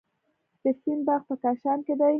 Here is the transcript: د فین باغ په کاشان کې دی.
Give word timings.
د 0.61 0.63
فین 0.79 0.99
باغ 1.07 1.21
په 1.29 1.35
کاشان 1.43 1.79
کې 1.85 1.93
دی. 1.99 2.09